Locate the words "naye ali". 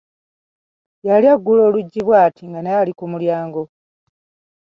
2.61-2.93